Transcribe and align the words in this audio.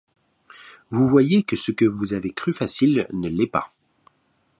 Vous 0.89 1.07
voyez 1.07 1.43
que 1.43 1.55
ce 1.55 1.71
que 1.71 1.85
vous 1.85 2.13
avez 2.15 2.31
cru 2.31 2.53
facile 2.53 3.05
ne 3.13 3.29
l’est 3.29 3.45
pas. 3.45 3.71